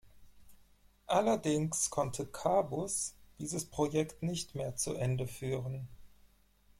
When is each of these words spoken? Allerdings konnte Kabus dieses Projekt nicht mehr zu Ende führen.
Allerdings 1.05 1.91
konnte 1.91 2.25
Kabus 2.25 3.13
dieses 3.37 3.65
Projekt 3.65 4.23
nicht 4.23 4.55
mehr 4.55 4.75
zu 4.75 4.95
Ende 4.95 5.27
führen. 5.27 5.87